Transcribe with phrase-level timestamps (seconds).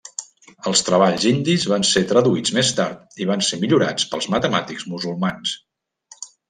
[0.69, 5.59] Els treballs indis van ser traduïts més tard i van ser millorats pels matemàtics musulmans.